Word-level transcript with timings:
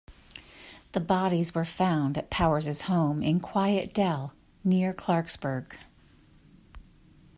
The 0.93 0.99
bodies 0.99 1.53
were 1.53 1.63
found 1.63 2.17
at 2.17 2.31
Powers's 2.31 2.81
home 2.81 3.21
in 3.21 3.39
Quiet 3.39 3.93
Dell, 3.93 4.33
near 4.63 4.95
Clarksburg. 4.95 5.75